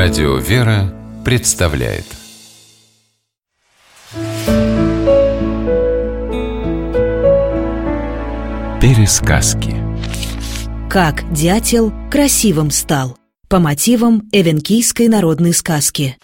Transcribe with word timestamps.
Радио 0.00 0.36
«Вера» 0.36 0.94
представляет. 1.24 2.04
Пересказки. 8.80 9.74
Как 10.88 11.32
дятел 11.32 11.92
красивым 12.12 12.70
стал. 12.70 13.16
По 13.48 13.58
мотивам 13.58 14.28
эвенкийской 14.30 15.08
народной 15.08 15.52
сказки. 15.52 16.16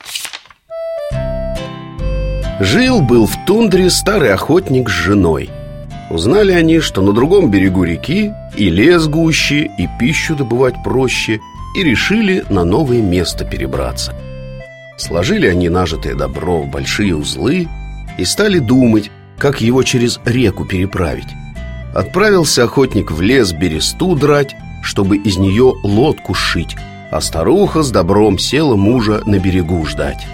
Жил-был 2.60 3.26
в 3.26 3.44
тундре 3.44 3.90
старый 3.90 4.32
охотник 4.32 4.88
с 4.88 4.92
женой. 4.92 5.50
Узнали 6.10 6.52
они, 6.52 6.78
что 6.78 7.02
на 7.02 7.12
другом 7.12 7.50
берегу 7.50 7.82
реки 7.82 8.30
И 8.56 8.70
лес 8.70 9.08
гуще, 9.08 9.68
и 9.76 9.88
пищу 9.98 10.36
добывать 10.36 10.76
проще 10.84 11.40
И 11.74 11.82
решили 11.82 12.44
на 12.50 12.64
новое 12.64 13.02
место 13.02 13.44
перебраться. 13.44 14.14
Сложили 14.96 15.48
они 15.48 15.68
нажитое 15.68 16.14
добро 16.14 16.62
в 16.62 16.68
большие 16.70 17.16
узлы 17.16 17.68
И 18.16 18.24
стали 18.24 18.60
думать, 18.60 19.10
как 19.38 19.60
его 19.60 19.82
через 19.82 20.20
реку 20.24 20.64
переправить. 20.64 21.28
Отправился 21.92 22.64
охотник 22.64 23.10
в 23.10 23.20
лес 23.20 23.52
бересту 23.52 24.14
драть, 24.14 24.54
чтобы 24.82 25.16
из 25.16 25.36
нее 25.36 25.74
лодку 25.82 26.34
сшить 26.34 26.76
А 27.10 27.20
старуха 27.20 27.82
с 27.82 27.90
добром 27.90 28.38
села 28.38 28.76
мужа 28.76 29.22
на 29.26 29.40
берегу 29.40 29.84
ждать. 29.84 30.26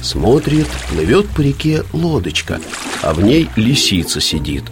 Смотрит, 0.00 0.66
плывет 0.90 1.28
по 1.28 1.42
реке 1.42 1.84
лодочка, 1.92 2.58
а 3.02 3.12
в 3.12 3.22
ней 3.22 3.48
лисица 3.56 4.20
сидит 4.20 4.64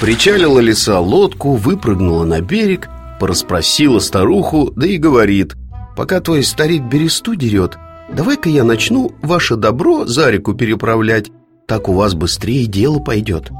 Причалила 0.00 0.60
лиса 0.60 0.98
лодку, 0.98 1.56
выпрыгнула 1.56 2.24
на 2.24 2.40
берег, 2.40 2.88
порасспросила 3.20 3.98
старуху, 3.98 4.72
да 4.74 4.86
и 4.86 4.96
говорит 4.96 5.54
Пока 5.94 6.20
твой 6.20 6.42
старик 6.42 6.84
бересту 6.84 7.34
дерет, 7.34 7.76
Давай-ка 8.10 8.48
я 8.48 8.64
начну 8.64 9.12
ваше 9.20 9.56
добро 9.56 10.06
за 10.06 10.30
реку 10.30 10.54
переправлять 10.54 11.30
Так 11.68 11.90
у 11.90 11.92
вас 11.92 12.14
быстрее 12.14 12.64
дело 12.64 12.98
пойдет 12.98 13.50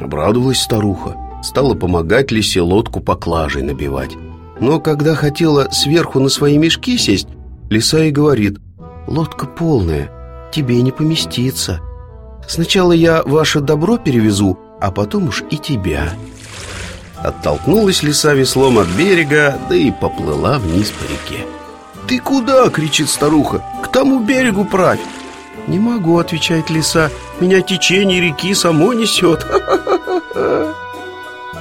Обрадовалась 0.00 0.62
старуха 0.62 1.14
Стала 1.42 1.74
помогать 1.74 2.32
лисе 2.32 2.62
лодку 2.62 3.00
поклажей 3.00 3.62
набивать. 3.62 4.16
Но 4.60 4.80
когда 4.80 5.14
хотела 5.14 5.68
сверху 5.70 6.18
на 6.18 6.30
свои 6.30 6.56
мешки 6.56 6.96
сесть 6.96 7.28
Лиса 7.68 8.04
и 8.04 8.10
говорит 8.10 8.58
Лодка 9.06 9.46
полная, 9.46 10.10
тебе 10.50 10.80
не 10.80 10.92
поместится. 10.92 11.80
Сначала 12.46 12.92
я 12.92 13.22
ваше 13.22 13.60
добро 13.60 13.98
перевезу, 13.98 14.58
а 14.80 14.90
потом 14.90 15.28
уж 15.28 15.44
и 15.50 15.56
тебя 15.56 16.14
Оттолкнулась 17.16 18.02
лиса 18.04 18.32
веслом 18.34 18.78
от 18.78 18.86
берега, 18.88 19.58
да 19.68 19.74
и 19.74 19.90
поплыла 19.90 20.58
вниз 20.58 20.90
по 20.90 21.02
реке 21.04 21.44
«Ты 22.08 22.20
куда?»— 22.20 22.68
кричит 22.70 23.10
старуха. 23.10 23.62
«К 23.82 23.88
тому 23.88 24.20
берегу 24.20 24.64
правь!» 24.64 25.00
«Не 25.66 25.78
могу»,— 25.78 26.18
отвечает 26.20 26.70
лиса. 26.70 27.10
«Меня 27.38 27.60
течение 27.60 28.20
реки 28.20 28.54
само 28.54 28.94
несет!» 28.94 29.46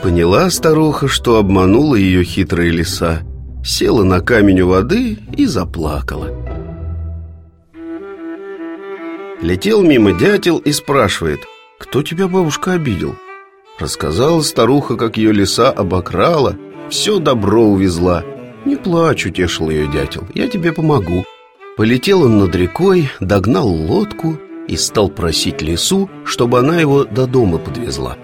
Поняла 0.04 0.50
старуха, 0.50 1.10
что 1.10 1.36
обманула 1.38 1.95
ее 1.95 2.23
хитрая 2.23 2.70
лиса 2.70 3.23
Села 3.66 4.04
на 4.04 4.22
камень 4.22 4.62
у 4.62 4.70
воды 4.70 5.18
и 5.36 5.45
заплакала 5.45 6.30
Летел 9.42 9.82
мимо 9.82 10.14
дятел 10.14 10.60
и 10.60 10.72
спрашивает 10.72 11.42
«Кто 11.80 12.03
тебя, 12.03 12.28
бабушка, 12.28 12.73
обидел?» 12.73 13.16
Рассказала 13.80 14.42
старуха, 14.42 14.95
как 14.95 15.17
ее 15.17 15.31
лиса 15.31 15.70
обокрала 15.70 16.56
Все 16.89 17.20
добро 17.20 17.64
увезла 17.64 18.23
«Не 18.67 18.75
плачь»,— 18.75 19.25
утешил 19.28 19.70
ее 19.70 19.88
дятел,— 19.88 20.28
«я 20.33 20.48
тебе 20.48 20.73
помогу». 20.73 21.23
Полетел 21.77 22.23
он 22.23 22.39
над 22.39 22.54
рекой, 22.54 23.10
догнал 23.21 23.67
лодку 23.70 24.37
и 24.67 24.76
стал 24.76 25.10
просить 25.10 25.61
лису, 25.61 26.10
чтобы 26.26 26.60
она 26.60 26.77
его 26.82 27.05
до 27.05 27.27
дома 27.27 27.60
подвезла. 27.60 28.17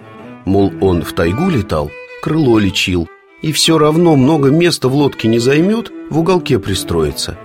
Мол, 0.43 0.73
он 0.81 1.03
в 1.03 1.13
тайгу 1.13 1.49
летал, 1.49 1.89
крыло 2.21 2.59
лечил, 2.59 3.07
и 3.41 3.53
все 3.53 3.77
равно 3.77 4.17
много 4.17 4.49
места 4.49 4.89
в 4.89 4.95
лодке 4.95 5.29
не 5.29 5.39
займет, 5.39 5.91
в 6.09 6.19
уголке 6.19 6.59
пристроится. 6.59 7.37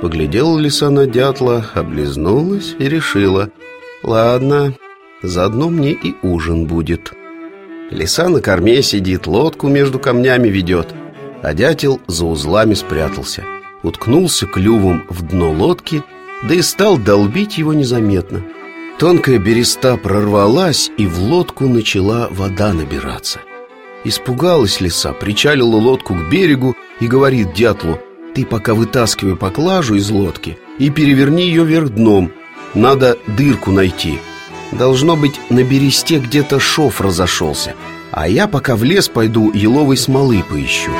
Поглядела 0.00 0.56
лиса 0.58 0.90
на 0.90 1.06
дятла, 1.06 1.66
облизнулась 1.74 2.76
и 2.78 2.88
решила, 2.88 3.50
«Ладно, 4.04 4.74
заодно 5.22 5.68
мне 5.68 5.92
и 5.92 6.14
ужин 6.22 6.66
будет». 6.66 7.12
Лиса 7.90 8.28
на 8.28 8.40
корме 8.40 8.82
сидит, 8.82 9.26
лодку 9.26 9.68
между 9.68 9.98
камнями 9.98 10.48
ведет– 10.48 10.88
а 11.42 11.54
дятел 11.54 12.00
за 12.06 12.26
узлами 12.26 12.74
спрятался. 12.74 13.44
Уткнулся 13.82 14.46
клювом 14.46 15.04
в 15.08 15.22
дно 15.22 15.52
лодки 15.52 16.02
Да 16.42 16.54
и 16.54 16.62
стал 16.62 16.98
долбить 16.98 17.58
его 17.58 17.72
незаметно. 17.72 18.42
Тонкая 18.98 19.38
береста 19.38 19.96
прорвалась 19.96 20.90
И 20.96 21.06
в 21.06 21.20
лодку 21.20 21.66
начала 21.66 22.28
вода 22.30 22.72
набираться. 22.72 23.40
Испугалась 24.04 24.80
лиса, 24.80 25.12
причалила 25.12 25.76
лодку 25.76 26.14
к 26.14 26.28
берегу 26.28 26.76
И 27.00 27.06
говорит 27.06 27.52
дятлу 27.54 28.00
Ты 28.34 28.44
пока 28.44 28.74
вытаскивай 28.74 29.36
поклажу 29.36 29.94
из 29.94 30.10
лодки 30.10 30.58
И 30.78 30.90
переверни 30.90 31.44
ее 31.44 31.64
вверх 31.64 31.90
дном. 31.90 32.32
Надо 32.74 33.16
дырку 33.26 33.70
найти 33.70 34.18
Должно 34.72 35.16
быть, 35.16 35.40
на 35.50 35.62
бересте 35.62 36.18
где-то 36.18 36.60
шов 36.60 37.00
разошелся 37.00 37.74
А 38.12 38.28
я 38.28 38.46
пока 38.46 38.76
в 38.76 38.84
лес 38.84 39.08
пойду 39.08 39.50
еловой 39.52 39.96
смолы 39.96 40.44
поищу 40.48 40.92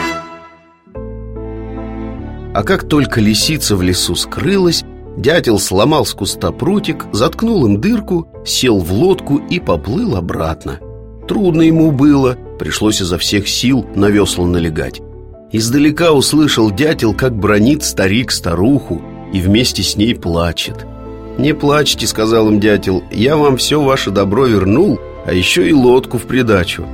а 2.58 2.64
как 2.64 2.88
только 2.88 3.20
лисица 3.20 3.76
в 3.76 3.82
лесу 3.82 4.16
скрылась, 4.16 4.82
дятел 5.16 5.60
сломал 5.60 6.04
с 6.04 6.12
куста 6.12 6.50
прутик, 6.50 7.06
заткнул 7.12 7.64
им 7.66 7.80
дырку, 7.80 8.26
сел 8.44 8.80
в 8.80 8.92
лодку 8.92 9.36
и 9.36 9.60
поплыл 9.60 10.16
обратно. 10.16 10.80
Трудно 11.28 11.62
ему 11.62 11.92
было, 11.92 12.36
пришлось 12.58 13.00
изо 13.00 13.16
всех 13.16 13.48
сил 13.48 13.86
на 13.94 14.06
весла 14.06 14.44
налегать. 14.44 15.00
Издалека 15.52 16.10
услышал 16.10 16.72
дятел, 16.72 17.14
как 17.14 17.38
бронит 17.38 17.84
старик 17.84 18.32
старуху 18.32 19.02
и 19.32 19.40
вместе 19.40 19.84
с 19.84 19.96
ней 19.96 20.16
плачет. 20.16 20.84
«Не 21.38 21.54
плачьте»,— 21.54 22.06
сказал 22.08 22.48
им 22.48 22.60
дятел,— 22.60 23.02
«я 23.12 23.36
вам 23.36 23.56
все 23.56 23.80
ваше 23.80 24.10
добро 24.10 24.46
вернул, 24.46 24.98
а 25.24 25.32
еще 25.32 25.68
и 25.68 25.72
лодку 25.72 26.18
в 26.18 26.24
придачу». 26.24 26.84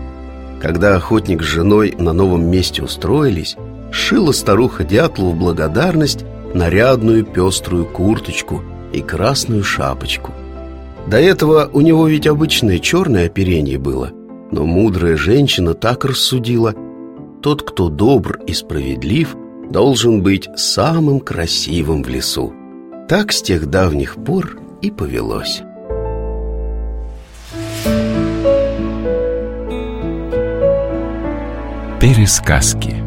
Когда 0.60 0.96
охотник 0.96 1.42
с 1.42 1.46
женой 1.46 1.94
на 1.98 2.12
новом 2.12 2.50
месте 2.50 2.82
устроились, 2.82 3.56
Шила 3.94 4.32
старуха 4.32 4.82
дятлу 4.82 5.30
в 5.30 5.36
благодарность 5.36 6.24
нарядную 6.52 7.24
пеструю 7.24 7.84
курточку 7.84 8.60
и 8.92 9.00
красную 9.00 9.62
шапочку. 9.62 10.32
До 11.06 11.16
этого 11.16 11.70
у 11.72 11.80
него 11.80 12.08
ведь 12.08 12.26
обычное 12.26 12.80
черное 12.80 13.26
оперение 13.26 13.78
было, 13.78 14.10
но 14.50 14.64
мудрая 14.64 15.16
женщина 15.16 15.74
так 15.74 16.04
рассудила, 16.04 16.74
тот, 17.40 17.62
кто 17.62 17.88
добр 17.88 18.40
и 18.48 18.52
справедлив, 18.52 19.36
должен 19.70 20.22
быть 20.22 20.48
самым 20.56 21.20
красивым 21.20 22.02
в 22.02 22.08
лесу. 22.08 22.52
Так 23.08 23.32
с 23.32 23.42
тех 23.42 23.66
давних 23.66 24.16
пор 24.16 24.58
и 24.80 24.90
повелось. 24.90 25.62
Пересказки 32.00 33.03